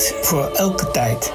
[0.00, 1.32] Voor elke tijd.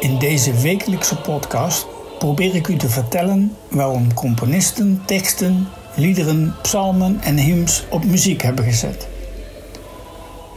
[0.00, 1.86] In deze wekelijkse podcast
[2.18, 8.64] probeer ik u te vertellen waarom componisten teksten, liederen, psalmen en hymns op muziek hebben
[8.64, 9.08] gezet.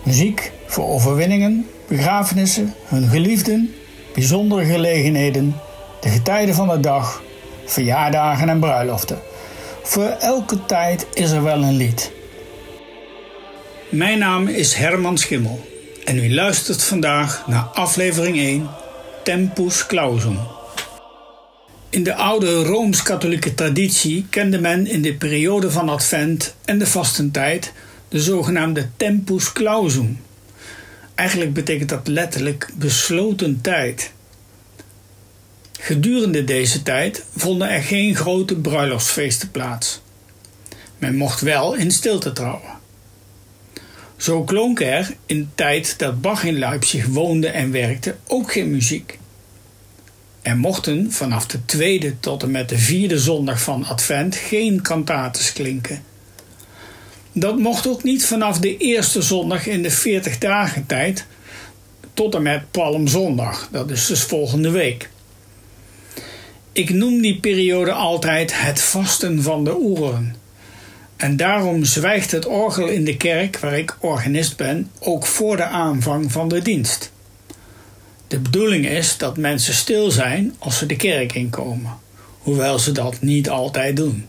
[0.04, 3.74] Muziek voor overwinningen, begrafenissen, hun geliefden,
[4.14, 5.56] bijzondere gelegenheden,
[6.02, 7.24] de getijden van de dag,
[7.66, 9.20] verjaardagen en bruiloften.
[9.84, 12.12] Voor elke tijd is er wel een lied.
[13.90, 15.74] Mijn naam is Herman Schimmel
[16.06, 18.70] en u luistert vandaag naar aflevering 1
[19.24, 20.40] Tempus Clausum.
[21.90, 27.74] In de oude rooms-katholieke traditie kende men in de periode van Advent en de vastentijd
[28.10, 30.20] de zogenaamde Tempus Clausum.
[31.16, 34.12] Eigenlijk betekent dat letterlijk besloten tijd.
[35.80, 40.02] Gedurende deze tijd vonden er geen grote bruiloftsfeesten plaats.
[40.98, 42.75] Men mocht wel in stilte trouwen.
[44.18, 48.72] Zo klonk er in de tijd dat Bach in Leipzig woonde en werkte ook geen
[48.72, 49.20] muziek.
[50.42, 55.54] Er mochten vanaf de tweede tot en met de vierde zondag van Advent geen kantates
[55.54, 56.04] klinken.
[57.32, 61.26] Dat mocht ook niet vanaf de eerste zondag in de 40 dagen tijd
[62.14, 65.10] tot en met Palmzondag, dat is dus volgende week.
[66.72, 70.36] Ik noem die periode altijd het vasten van de oeren.
[71.18, 75.64] En daarom zwijgt het orgel in de kerk waar ik organist ben ook voor de
[75.64, 77.12] aanvang van de dienst.
[78.28, 81.98] De bedoeling is dat mensen stil zijn als ze de kerk inkomen,
[82.40, 84.28] hoewel ze dat niet altijd doen.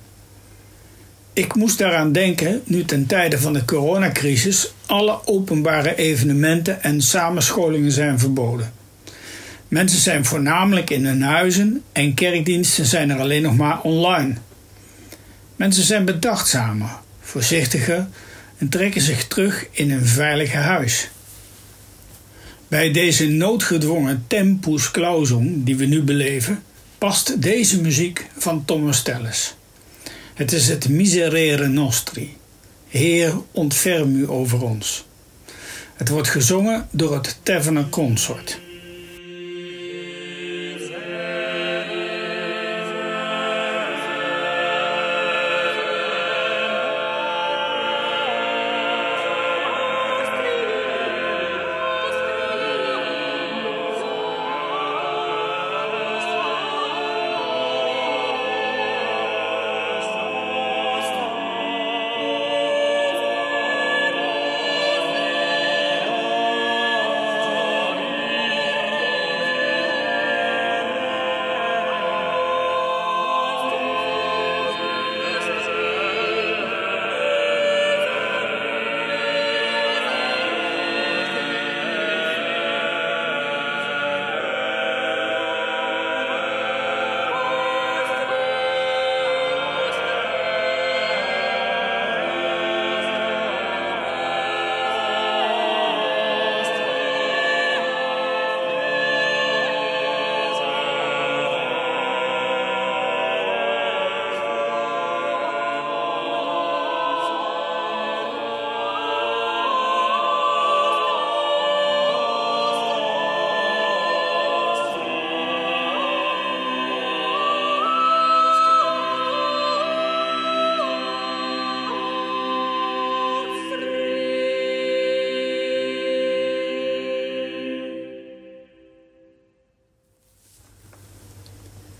[1.32, 7.92] Ik moest daaraan denken nu ten tijde van de coronacrisis alle openbare evenementen en samenscholingen
[7.92, 8.72] zijn verboden.
[9.68, 14.36] Mensen zijn voornamelijk in hun huizen en kerkdiensten zijn er alleen nog maar online.
[15.56, 16.90] Mensen zijn bedachtzamer,
[17.20, 18.08] voorzichtiger
[18.58, 21.08] en trekken zich terug in een veilige huis.
[22.68, 26.62] Bij deze noodgedwongen tempus clausum die we nu beleven,
[26.98, 29.54] past deze muziek van Thomas Telles.
[30.34, 32.36] Het is het Miserere Nostri.
[32.88, 35.06] Heer, ontferm u over ons.
[35.94, 38.60] Het wordt gezongen door het Taverner Consort.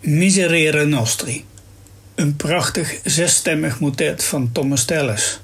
[0.01, 1.45] Miserere Nostri.
[2.15, 5.41] Een prachtig zesstemmig motet van Thomas Telles.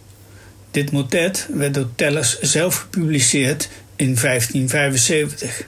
[0.71, 5.67] Dit motet werd door Telles zelf gepubliceerd in 1575.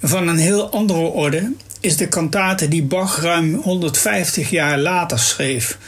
[0.00, 5.78] Van een heel andere orde is de kantate die Bach ruim 150 jaar later schreef.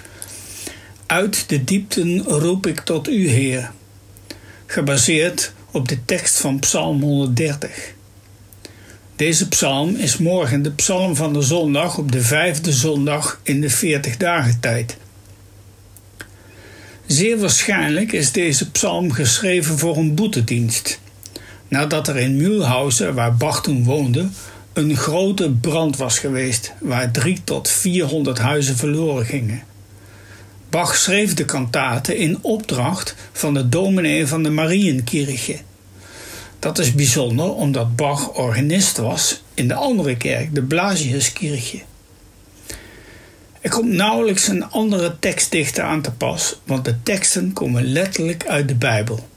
[1.07, 3.73] Uit de diepten roep ik tot u, Heer.
[4.67, 7.95] Gebaseerd op de tekst van Psalm 130.
[9.17, 13.71] Deze psalm is morgen de psalm van de zondag op de vijfde zondag in de
[13.71, 14.97] 40 dagen tijd.
[17.07, 21.01] Zeer waarschijnlijk is deze psalm geschreven voor een boetedienst.
[21.69, 24.29] Nadat er in Mühlhausen, waar Bach toen woonde,
[24.73, 29.63] een grote brand was geweest, waar drie tot vierhonderd huizen verloren gingen.
[30.71, 35.57] Bach schreef de kantaten in opdracht van de dominee van de Marienkirche
[36.67, 41.81] dat is bijzonder omdat Bach organist was in de andere kerk, de Blasiuskirche.
[43.61, 48.69] Er komt nauwelijks een andere tekstdichter aan te pas, want de teksten komen letterlijk uit
[48.69, 49.29] de Bijbel.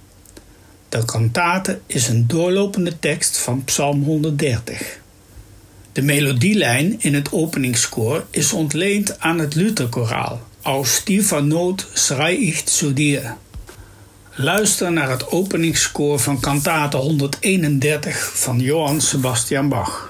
[0.90, 5.00] De kantate is een doorlopende tekst van Psalm 130.
[5.92, 10.42] De melodielijn in het openingskoor is ontleend aan het Lutherkoraal.
[10.62, 13.36] Aus tiefer Not schrei ich zu dir.
[14.42, 20.09] Luister naar het openingskoor van kantate 131 van Johann Sebastian Bach.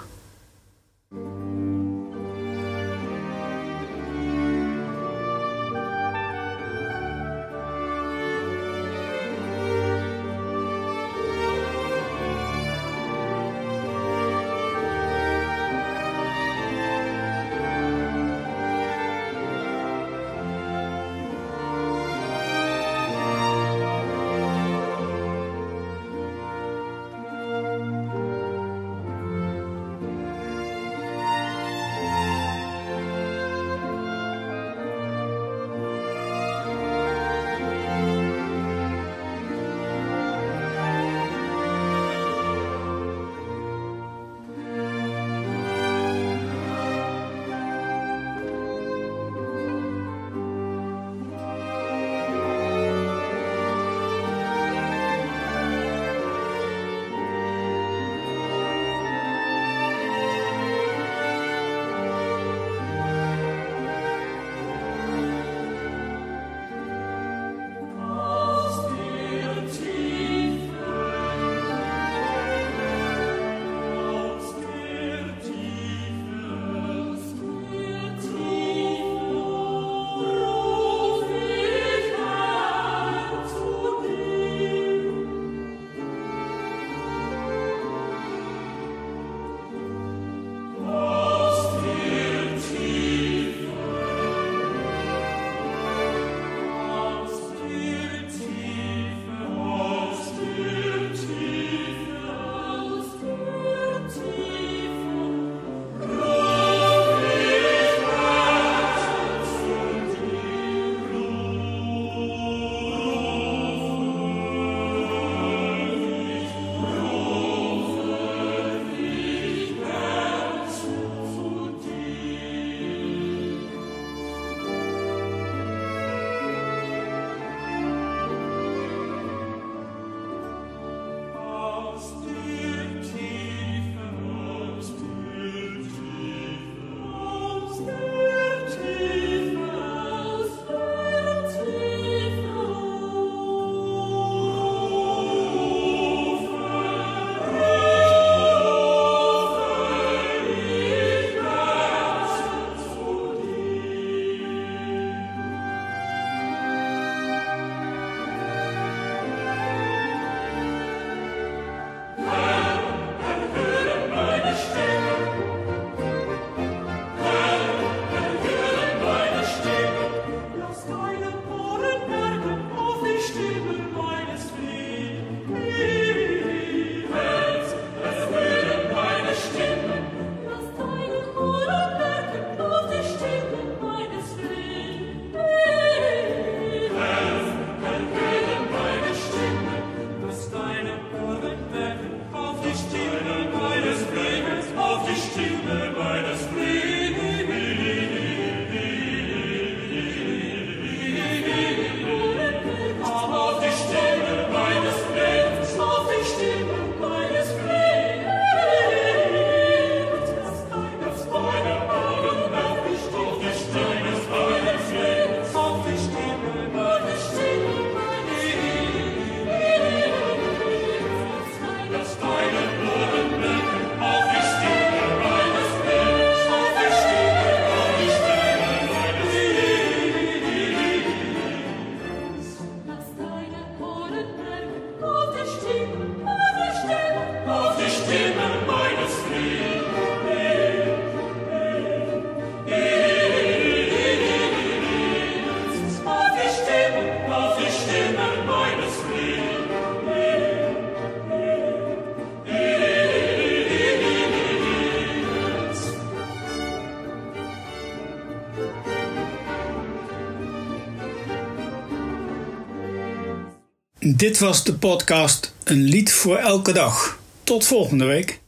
[264.16, 267.20] Dit was de podcast Een lied voor elke dag.
[267.44, 268.40] Tot volgende week.